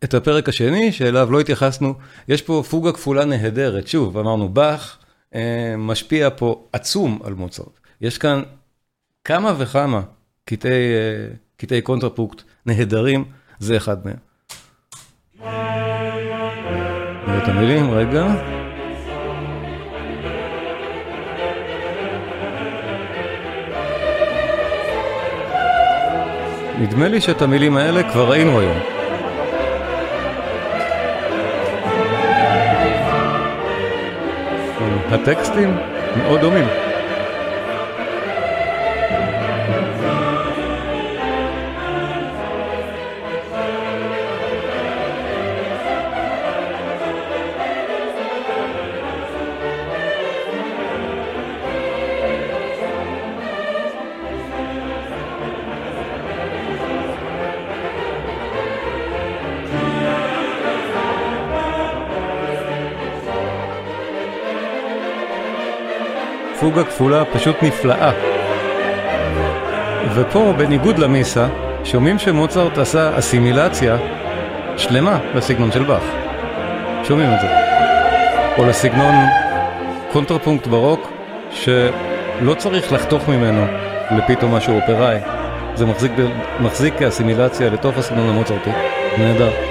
[0.06, 1.94] את הפרק השני, שאליו לא התייחסנו,
[2.28, 4.98] יש פה פוגה כפולה נהדרת, שוב, אמרנו, באך
[5.34, 7.80] אה, משפיע פה עצום על מוצרט.
[8.00, 8.42] יש כאן
[9.24, 10.02] כמה וכמה
[10.44, 13.24] קטעי, אה, קטעי קונטרפונקט נהדרים,
[13.58, 14.16] זה אחד מהם.
[17.26, 18.26] נראה את המילים, רגע.
[26.80, 28.95] נדמה לי שאת המילים האלה כבר ראינו היום.
[35.16, 35.76] הטקסטים
[36.16, 36.64] מאוד דומים.
[66.76, 68.12] פוגה כפולה פשוט נפלאה.
[70.14, 71.46] ופה, בניגוד למיסה,
[71.84, 73.96] שומעים שמוצרט עשה אסימילציה
[74.76, 76.02] שלמה לסגנון של באך.
[77.04, 77.46] שומעים את זה.
[78.58, 79.14] או לסגנון
[80.12, 81.12] קונטרפונקט בארוק,
[81.50, 83.66] שלא צריך לחתוך ממנו
[84.10, 85.18] לפתאום משהו אופראי.
[85.74, 86.12] זה מחזיק,
[86.60, 88.70] מחזיק כאסימילציה לתוך הסגנון המוצרטי.
[89.18, 89.65] נהדר.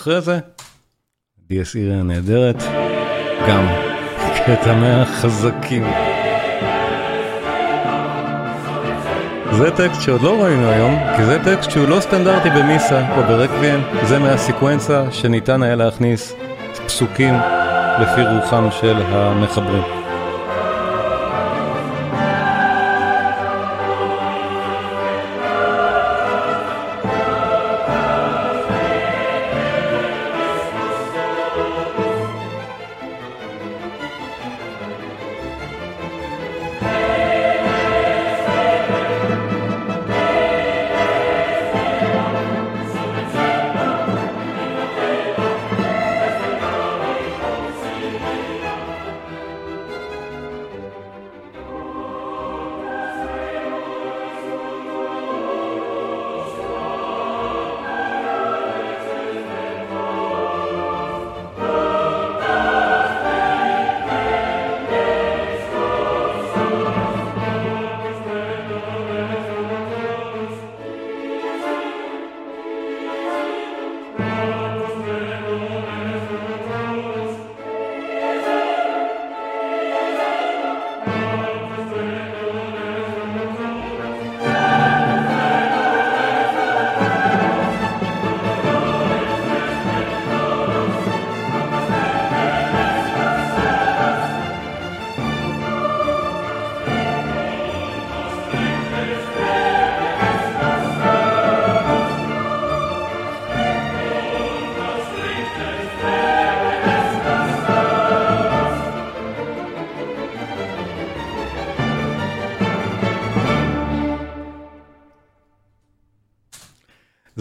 [0.00, 0.38] אחרי זה,
[1.48, 2.62] דיאס איריה נהדרת,
[3.48, 3.66] גם
[4.46, 5.84] קטע מהחזקים.
[9.52, 13.80] זה טקסט שעוד לא ראינו היום, כי זה טקסט שהוא לא סטנדרטי במיסה או ברקביאם,
[14.02, 16.34] זה מהסקוונצה שניתן היה להכניס
[16.86, 17.34] פסוקים
[18.00, 19.99] לפי רוחם של המחברים.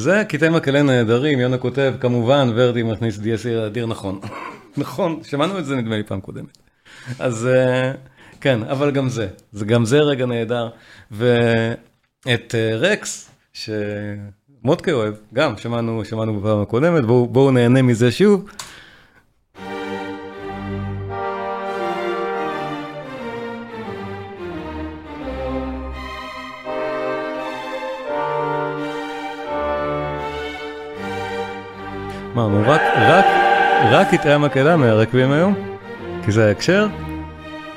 [0.09, 4.19] זה קטעי מקהלה נהדרים, יונה כותב, כמובן, ורדי מכניס DSE אדיר, נכון.
[4.77, 6.57] נכון, שמענו את זה נדמה לי פעם קודמת.
[7.19, 7.91] אז אה,
[8.41, 10.69] כן, אבל גם זה, זה גם זה רגע נהדר.
[11.11, 18.49] ואת אה, רקס, שמודקה אוהב, גם שמענו, שמענו בפעם הקודמת, בואו, בואו נהנה מזה שוב.
[32.39, 33.25] אמרנו, רק, רק,
[33.91, 35.53] רק קטעי המקהלה מהרקבים היום,
[36.25, 36.87] כי זה ההקשר.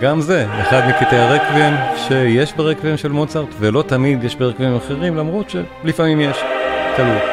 [0.02, 5.50] גם זה, אחד מקטעי הרקבים שיש ברקבים של מוצרט, ולא תמיד יש ברקבים אחרים, למרות
[5.50, 6.36] שלפעמים יש,
[6.96, 7.32] תלוי.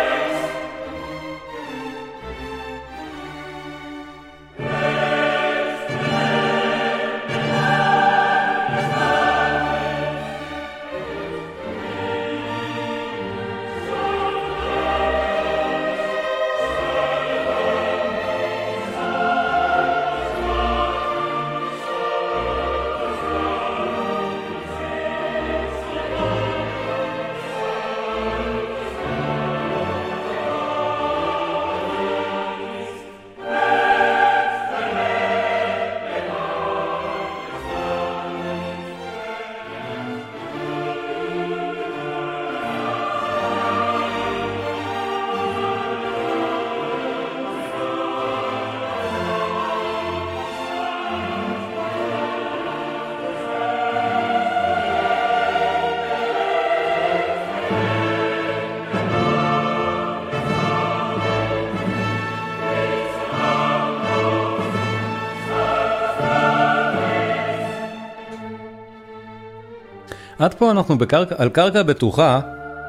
[70.40, 72.40] עד פה אנחנו בקרקע, על קרקע בטוחה,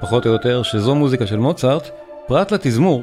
[0.01, 1.91] פחות או יותר, שזו מוזיקה של מוצרט,
[2.27, 3.03] פרט לתזמור,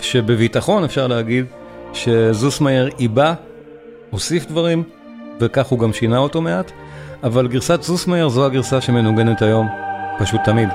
[0.00, 1.46] שבביטחון אפשר להגיד
[1.92, 3.34] שזוסמייר איבא,
[4.10, 4.82] הוסיף דברים,
[5.40, 6.72] וכך הוא גם שינה אותו מעט,
[7.22, 9.68] אבל גרסת זוסמייר זו הגרסה שמנוגנת היום,
[10.18, 10.68] פשוט תמיד.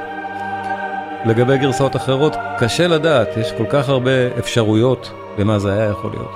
[1.25, 6.31] לגבי גרסאות אחרות, קשה לדעת, יש כל כך הרבה אפשרויות למה זה היה יכול להיות.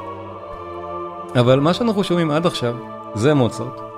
[1.36, 2.76] אבל מה שאנחנו שומעים עד עכשיו,
[3.16, 3.91] זה מוצרט.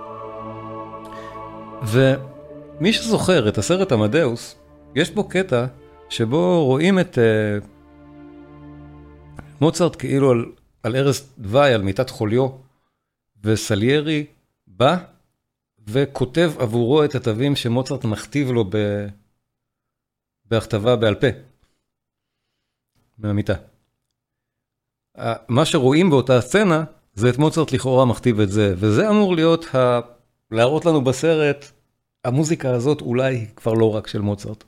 [1.87, 4.55] ומי שזוכר את הסרט עמדאוס,
[4.95, 5.65] יש בו קטע
[6.09, 7.65] שבו רואים את uh,
[9.61, 10.45] מוצרט כאילו על,
[10.83, 12.47] על ערש דווי, על מיטת חוליו,
[13.43, 14.25] וסליירי
[14.67, 14.97] בא
[15.87, 18.77] וכותב עבורו את התווים שמוצרט מכתיב לו ב...
[20.45, 21.27] בהכתבה בעל פה,
[23.17, 23.53] מהמיטה.
[25.49, 29.99] מה שרואים באותה סצנה זה את מוצרט לכאורה מכתיב את זה, וזה אמור להיות ה...
[30.53, 31.71] להראות לנו בסרט,
[32.25, 34.63] המוזיקה הזאת אולי כבר לא רק של מוצרט.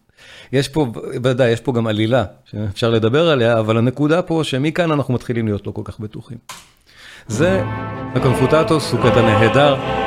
[0.52, 0.88] יש פה,
[1.24, 5.68] ודאי, יש פה גם עלילה שאפשר לדבר עליה, אבל הנקודה פה שמכאן אנחנו מתחילים להיות
[5.68, 6.38] לא כל כך בטוחים.
[7.28, 7.64] זה,
[8.16, 10.05] הקונפוטטוס הוא קטע נהדר.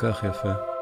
[0.00, 0.79] כך יפה.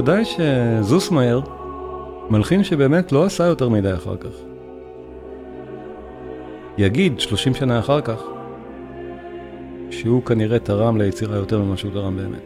[0.00, 1.40] ודאי שזוסמאייר,
[2.30, 4.30] מלחין שבאמת לא עשה יותר מדי אחר כך.
[6.78, 8.22] יגיד 30 שנה אחר כך,
[9.90, 12.42] שהוא כנראה תרם ליצירה יותר ממה שהוא תרם באמת.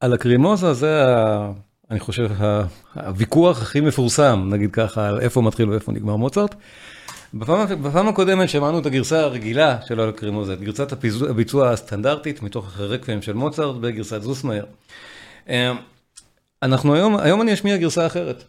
[0.00, 1.52] על הקרימוזה זה, ה,
[1.90, 2.30] אני חושב,
[2.94, 6.54] הוויכוח הכי מפורסם, נגיד ככה, על איפה מתחיל ואיפה נגמר מוצרט.
[7.34, 10.92] בפעם, בפעם הקודמת שמענו את הגרסה הרגילה של הקרימוזה, את גרסת
[11.28, 14.66] הביצוע הסטנדרטית מתוך הרקבים של מוצרט בגרסת זוסמאייר.
[15.48, 15.76] אמ,
[16.62, 18.44] אנחנו היום, היום אני אשמיע גרסה אחרת.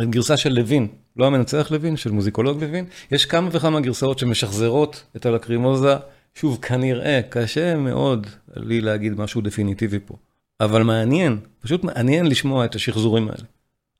[0.00, 2.84] גרסה של לוין, לא המנצח לוין, של מוזיקולוג לוין.
[3.10, 5.96] יש כמה וכמה גרסאות שמשחזרות את הלקרימוזה.
[6.34, 8.26] שוב, כנראה, קשה מאוד
[8.56, 10.16] לי להגיד משהו דפיניטיבי פה.
[10.60, 13.44] אבל מעניין, פשוט מעניין לשמוע את השחזורים האלה.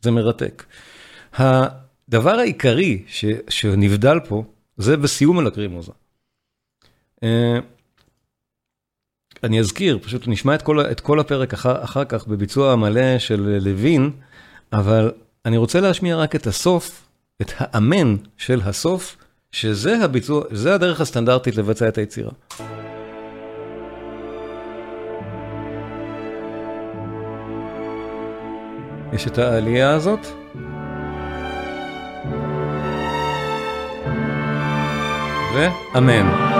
[0.01, 0.64] זה מרתק.
[2.11, 4.44] הדבר העיקרי ש, שנבדל פה,
[4.76, 5.92] זה בסיום הלקרימוזה.
[7.22, 7.58] אה,
[9.44, 13.58] אני אזכיר, פשוט נשמע את כל, את כל הפרק אחר, אחר כך בביצוע המלא של
[13.61, 14.11] לוין,
[14.72, 15.12] אבל
[15.44, 17.08] אני רוצה להשמיע רק את הסוף,
[17.42, 19.16] את האמן של הסוף,
[19.52, 22.30] שזה הביצוע, זה הדרך הסטנדרטית לבצע את היצירה.
[29.12, 30.20] יש את העלייה הזאת.
[35.55, 36.51] ואמן.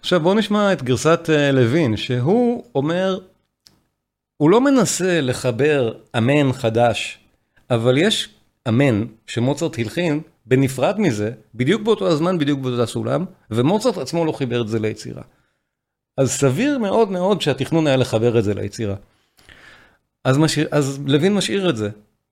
[0.00, 3.18] עכשיו בואו נשמע את גרסת אה, לוין, שהוא אומר,
[4.36, 7.18] הוא לא מנסה לחבר אמן חדש,
[7.70, 8.28] אבל יש
[8.68, 14.62] אמן שמוצרט הלחין בנפרד מזה, בדיוק באותו הזמן, בדיוק באותו סולם, ומוצרט עצמו לא חיבר
[14.62, 15.22] את זה ליצירה.
[16.18, 18.94] אז סביר מאוד מאוד שהתכנון היה לחבר את זה ליצירה.
[20.24, 21.90] אז, משאיר, אז לוין משאיר את זה,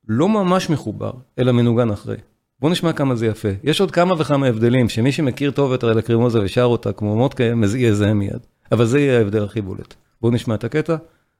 [0.08, 2.16] לא ממש מחובר, אלא מנוגן אחרי.
[2.60, 3.48] בואו נשמע כמה זה יפה.
[3.64, 7.44] יש עוד כמה וכמה הבדלים, שמי שמכיר טוב את הקרימוזה ושר אותה כמו מודקה,
[7.76, 8.46] יזהה מיד.
[8.72, 9.94] אבל זה יהיה ההבדל הכי בולט.
[10.20, 10.96] בואו נשמע את הקטע,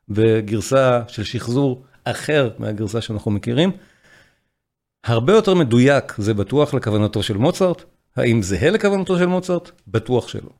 [0.08, 3.70] בגרסה של שחזור אחר מהגרסה שאנחנו מכירים.
[5.04, 7.84] הרבה יותר מדויק, זה בטוח לכוונתו של מוצרט.
[8.16, 9.70] האם זהה לכוונתו של מוצרט?
[9.88, 10.50] בטוח שלא.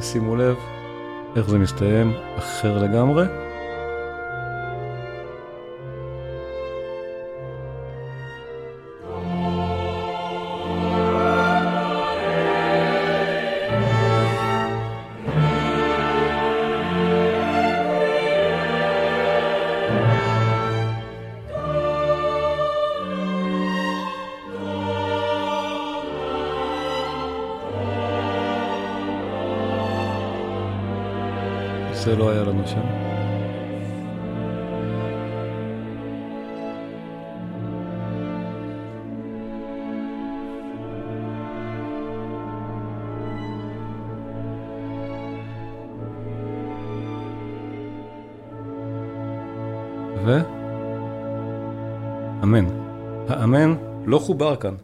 [0.00, 0.56] שימו לב
[1.36, 3.49] איך זה מסתיים אחר לגמרי.
[54.30, 54.74] לא חובר כאן,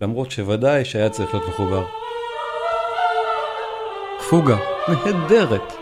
[0.00, 1.84] למרות שוודאי שהיה צריך להיות מחובר.
[4.30, 4.56] פוגה,
[4.88, 5.72] נהדרת.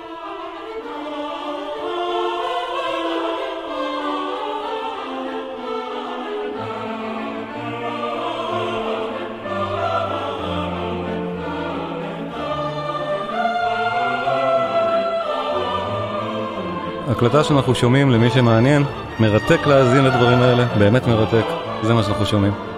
[17.09, 18.85] הקלטה שאנחנו שומעים למי שמעניין,
[19.21, 21.45] מרתק להאזין לדברים האלה, באמת מרתק,
[21.83, 22.70] זה מה שאנחנו שומעים.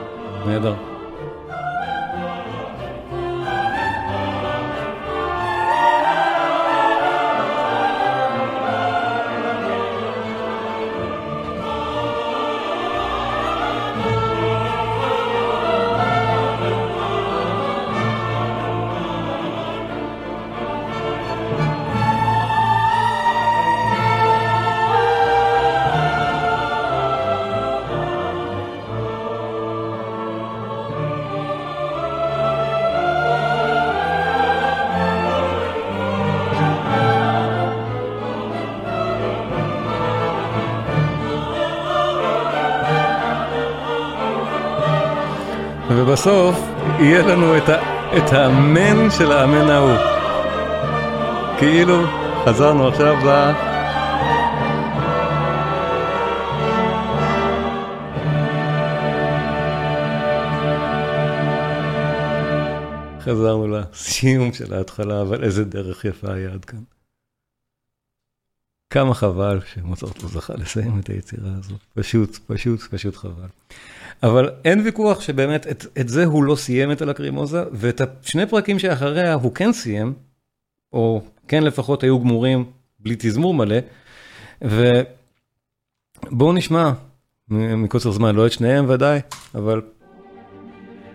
[0.46, 0.91] נהדר.
[46.22, 46.56] ובסוף
[46.98, 47.78] יהיה לנו את, ה,
[48.16, 49.98] את האמן של האמן ההוא.
[51.58, 51.94] כאילו
[52.44, 53.52] חזרנו עכשיו ל...
[63.20, 66.82] חזרנו לסיום של ההתחלה, אבל איזה דרך יפה היה עד כאן.
[68.90, 71.74] כמה חבל שמוצרט לא זכה לסיים את היצירה הזו.
[71.94, 73.48] פשוט, פשוט, פשוט חבל.
[74.22, 78.78] אבל אין ויכוח שבאמת את, את זה הוא לא סיים את הלקרימוזה, ואת השני פרקים
[78.78, 80.12] שאחריה הוא כן סיים,
[80.92, 82.64] או כן לפחות היו גמורים
[83.00, 83.76] בלי תזמור מלא,
[84.62, 86.92] ובואו נשמע,
[87.48, 89.20] מקוצר זמן, לא את שניהם ודאי,
[89.54, 89.80] אבל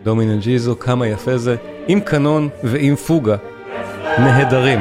[0.03, 1.55] דומינן ג'יזו, כמה יפה זה,
[1.87, 3.35] עם קנון ועם פוגה,
[4.19, 4.79] נהדרים.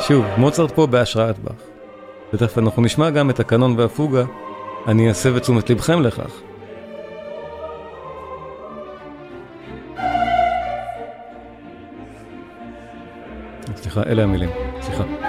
[0.00, 1.62] שוב, מוצרט פה בהשראת באך.
[2.34, 4.24] ותכף אנחנו נשמע גם את הקנון והפוגה,
[4.86, 6.49] אני אסב את תשומת לבכם לכך.
[13.90, 14.50] סליחה, אלה המילים.
[14.80, 15.19] סליחה.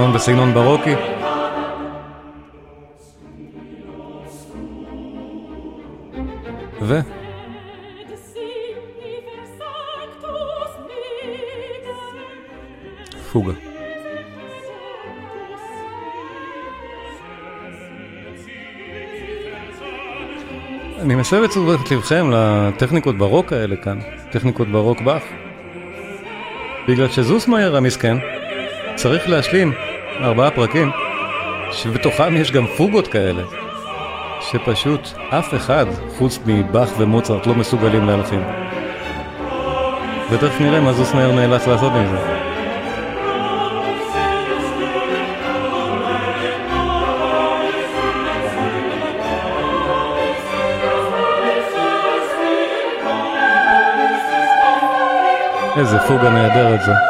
[0.00, 0.94] קנון בסגנון ברוקי.
[6.82, 7.00] ו...
[13.32, 13.52] פוגה.
[21.00, 23.98] אני מסב את תשומת לבכם לטכניקות ברוק האלה כאן,
[24.30, 25.22] טכניקות ברוק באך.
[26.88, 28.16] בגלל שזוסמאייר המסכן
[28.96, 29.72] צריך להשלים
[30.22, 30.90] ארבעה פרקים,
[31.72, 33.42] שבתוכם יש גם פוגות כאלה,
[34.40, 35.86] שפשוט אף אחד
[36.18, 38.42] חוץ מבאך ומוצרט לא מסוגלים להלחין.
[40.30, 42.40] ותכף נראה מה זוסמאייר נאלץ לעשות עם זה.
[55.76, 57.09] איזה פוגה נהדרת זו.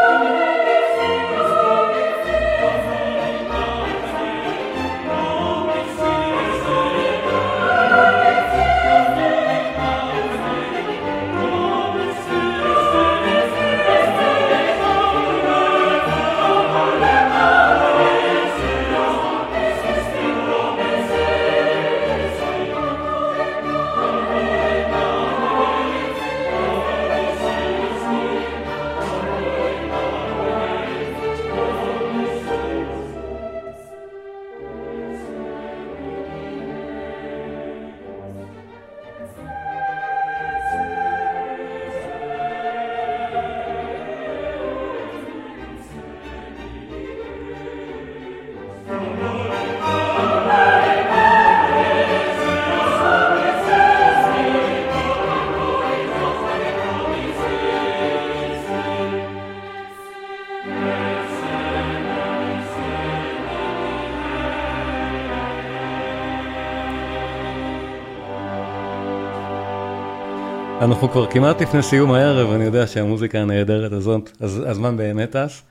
[70.91, 75.63] אנחנו כבר כמעט לפני סיום הערב, אני יודע שהמוזיקה הנהדרת הזאת, אז הזמן באמת טס.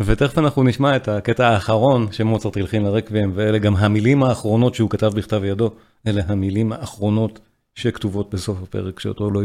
[0.00, 5.10] ותכף אנחנו נשמע את הקטע האחרון שמוצרט הלחין לרקבים, ואלה גם המילים האחרונות שהוא כתב
[5.14, 5.70] בכתב ידו,
[6.06, 7.38] אלה המילים האחרונות
[7.74, 9.40] שכתובות בסוף הפרק שאותו לא,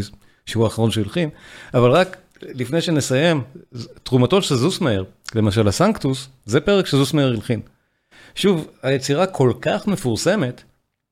[0.46, 1.30] שהוא האחרון שהלחין,
[1.74, 3.42] אבל רק לפני שנסיים,
[4.04, 5.06] תרומתו של זוסמאייר,
[5.36, 7.60] למשל הסנקטוס, זה פרק שזוסמאייר הלחין.
[8.36, 10.64] שוב, היצירה כל כך מפורסמת,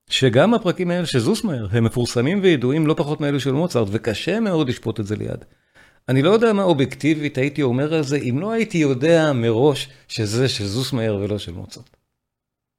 [0.09, 4.69] שגם הפרקים האלה של זוסמאייר הם מפורסמים וידועים לא פחות מאלו של מוצרט, וקשה מאוד
[4.69, 5.45] לשפוט את זה ליד.
[6.09, 10.49] אני לא יודע מה אובייקטיבית הייתי אומר על זה, אם לא הייתי יודע מראש שזה
[10.49, 11.89] של זוסמאייר ולא של מוצרט.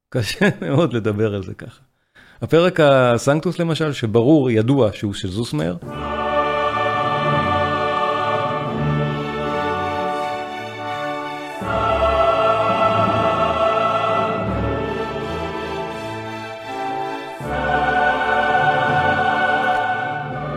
[0.08, 1.80] קשה מאוד לדבר על זה ככה.
[2.42, 5.76] הפרק הסנקטוס למשל, שברור, ידוע שהוא של זוסמאייר.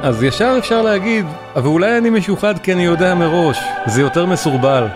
[0.07, 4.87] אז ישר אפשר להגיד, אבל אולי אני משוחד כי אני יודע מראש, זה יותר מסורבל.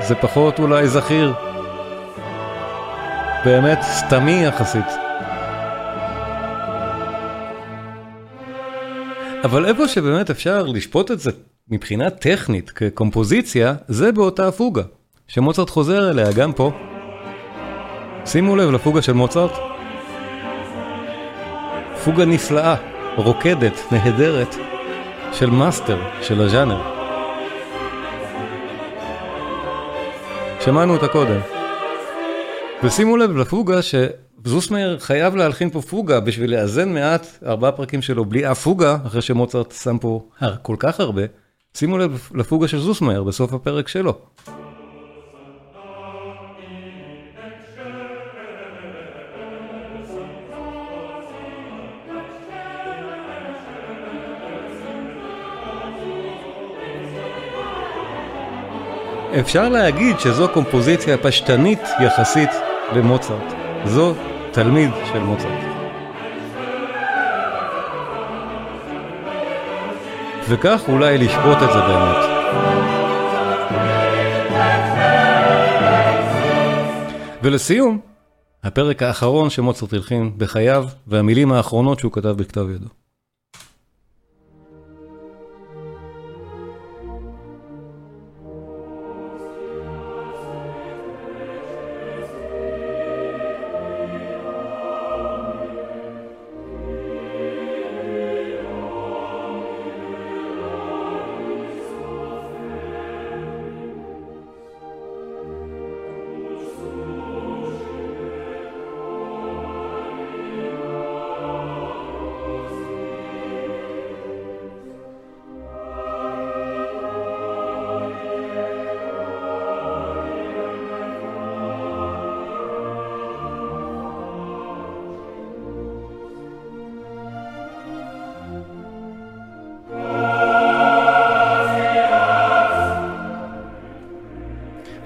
[0.00, 1.34] זה פחות אולי זכיר.
[3.44, 4.84] באמת סתמי יחסית.
[9.44, 11.30] אבל איפה שבאמת אפשר לשפוט את זה
[11.70, 14.82] מבחינה טכנית כקומפוזיציה, זה באותה הפוגה,
[15.28, 16.72] שמוצרט חוזר אליה גם פה.
[18.26, 19.52] שימו לב לפוגה של מוצרט.
[22.04, 22.93] פוגה נפלאה.
[23.16, 24.54] רוקדת, נהדרת,
[25.32, 26.80] של master, של הז'אנר.
[30.60, 31.40] שמענו אותה קודם.
[32.84, 38.50] ושימו לב לפוגה שזוסמאייר חייב להלחין פה פוגה בשביל לאזן מעט ארבעה פרקים שלו בלי
[38.50, 40.22] אף פוגה, אחרי שמוצרט שם פה
[40.62, 41.22] כל כך הרבה.
[41.74, 44.18] שימו לב לפוגה של זוסמאייר בסוף הפרק שלו.
[59.40, 62.50] אפשר להגיד שזו קומפוזיציה פשטנית יחסית
[62.92, 63.54] למוצרט.
[63.84, 64.14] זו
[64.52, 65.64] תלמיד של מוצרט.
[70.48, 72.16] וכך אולי לשפוט את זה באמת.
[77.42, 78.00] ולסיום,
[78.64, 83.03] הפרק האחרון שמוצרט הלחין בחייו, והמילים האחרונות שהוא כתב בכתב ידו.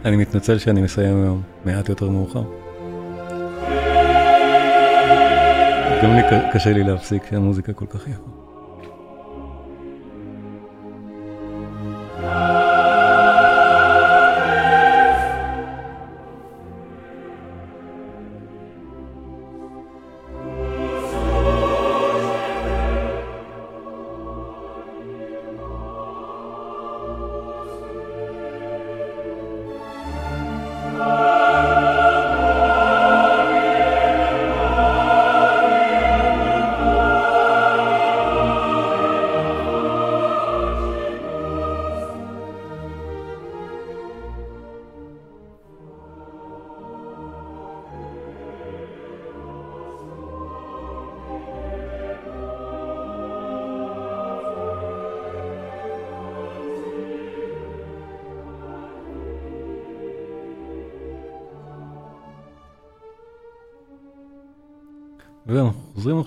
[0.09, 2.43] אני מתנצל שאני מסיים היום מעט יותר מאוחר.
[6.03, 8.38] גם לי קשה לי להפסיק שהמוזיקה כל כך יפה.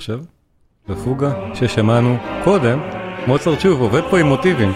[0.02, 0.20] עכשיו
[0.90, 2.80] לפוגה ששמענו קודם,
[3.28, 4.72] מוצרט שוב עובד פה עם מוטיבים.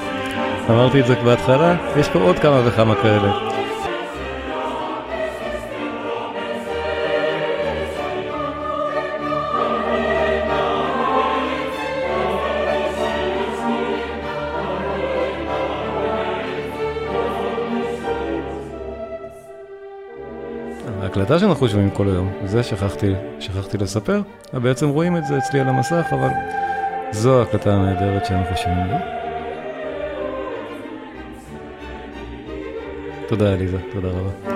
[0.69, 3.44] אמרתי את זה בהתחלה, יש פה עוד כמה וכמה כאלה.
[21.17, 24.21] ההקלטה שאנחנו שומעים כל היום, זה שכחתי, שכחתי לספר,
[24.53, 26.29] בעצם רואים את זה אצלי על המסך, אבל
[27.11, 28.87] זו ההקלטה הנהדרת שאנחנו שומעים.
[33.27, 34.55] תודה עליזה, תודה רבה.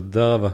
[0.00, 0.48] תודה רבה.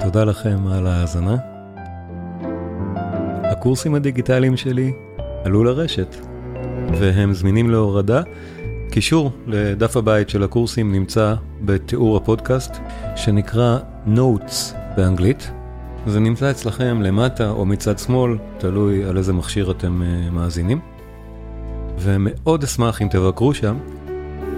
[0.00, 1.36] תודה לכם על ההאזנה.
[3.44, 4.92] הקורסים הדיגיטליים שלי
[5.44, 6.16] עלו לרשת,
[7.00, 8.22] והם זמינים להורדה.
[8.90, 12.76] קישור לדף הבית של הקורסים נמצא בתיאור הפודקאסט,
[13.16, 15.50] שנקרא Notes באנגלית.
[16.06, 20.80] זה נמצא אצלכם למטה או מצד שמאל, תלוי על איזה מכשיר אתם אה, מאזינים.
[22.06, 23.76] ומאוד אשמח אם תבקרו שם.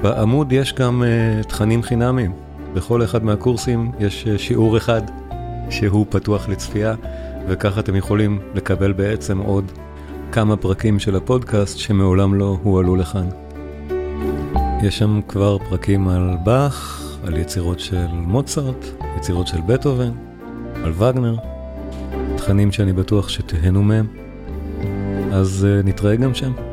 [0.03, 2.33] בעמוד יש גם uh, תכנים חינמיים.
[2.75, 5.03] בכל אחד מהקורסים יש uh, שיעור אחד
[5.71, 6.95] שהוא פתוח לצפייה,
[7.49, 9.73] וככה אתם יכולים לקבל בעצם עוד
[10.33, 13.29] כמה פרקים של הפודקאסט שמעולם לא הועלו לכאן.
[14.83, 18.87] יש שם כבר פרקים על באך, על יצירות של מוצרט,
[19.17, 20.13] יצירות של בטהובן,
[20.85, 21.37] על וגנר,
[22.37, 24.07] תכנים שאני בטוח שתהנו מהם.
[25.33, 26.68] אז uh, נתראה גם שם.